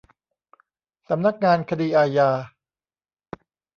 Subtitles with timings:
[1.09, 2.29] สำนักงานคดีอาญา